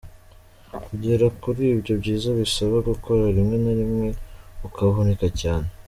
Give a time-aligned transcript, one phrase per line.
[0.85, 4.07] Kugera kuri ibyo byiza bisaba gukora rimwe na rimwe
[4.67, 5.67] ukavunika cyane.